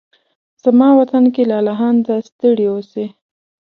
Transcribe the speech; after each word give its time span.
زما 0.63 0.89
وطن 0.99 1.23
کې 1.33 1.43
لالهانده 1.51 2.15
ستړي 2.29 2.65
اوسې 2.73 3.05